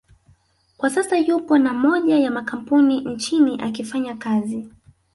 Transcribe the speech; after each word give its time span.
kwa 0.77 0.89
sasa 0.89 1.17
yupo 1.17 1.57
na 1.57 1.73
moja 1.73 2.17
ya 2.19 2.41
kampuni 2.41 3.01
nchini 3.01 3.61
akifanya 3.61 4.15
kazi 4.15 4.69